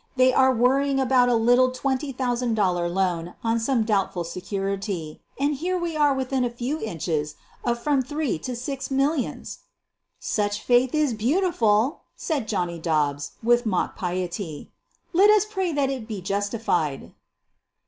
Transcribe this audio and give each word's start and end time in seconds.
They 0.15 0.33
are 0.33 0.51
worry 0.51 0.89
ing 0.89 0.99
about 0.99 1.29
a 1.29 1.35
little 1.35 1.69
$20,000 1.71 2.91
loan 2.91 3.35
on 3.43 3.59
some 3.59 3.83
doubtful 3.83 4.23
se 4.23 4.41
curity, 4.41 5.19
and 5.39 5.53
here 5.53 5.77
we 5.77 5.95
are 5.95 6.11
within 6.11 6.43
a 6.43 6.49
few 6.49 6.79
inches 6.81 7.35
of 7.63 7.77
from 7.77 8.01
three 8.01 8.39
to 8.39 8.55
six 8.55 8.89
millions." 8.89 9.59
"Such 10.19 10.63
faith 10.63 10.95
is 10.95 11.13
beautiful," 11.13 12.01
said 12.15 12.47
Johnny 12.47 12.79
Dobbs. 12.79 13.33
with 13.43 13.67
mock 13.67 13.95
piety, 13.95 14.71
"let 15.13 15.29
us 15.29 15.45
pray 15.45 15.71
that 15.71 15.91
it 15.91 16.07
be 16.07 16.19
justified." 16.19 17.13